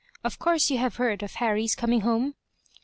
Of 0.23 0.39
course 0.39 0.71
you 0.71 0.79
have 0.79 0.95
heard 0.95 1.21
of 1.21 1.35
Harry's 1.35 1.75
coming 1.75 2.01
home?" 2.01 2.33